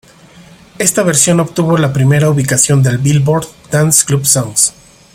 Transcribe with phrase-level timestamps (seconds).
[0.79, 4.73] Esta versión obtuvo la primera ubicación del "Billboard" Dance Club Songs.